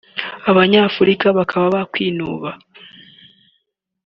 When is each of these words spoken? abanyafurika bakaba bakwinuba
abanyafurika 0.49 1.27
bakaba 1.37 1.67
bakwinuba 1.75 2.49